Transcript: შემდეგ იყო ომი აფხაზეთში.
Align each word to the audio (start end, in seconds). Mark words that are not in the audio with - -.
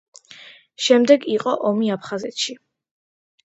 შემდეგ 0.85 1.29
იყო 1.35 1.55
ომი 1.73 1.95
აფხაზეთში. 1.99 2.61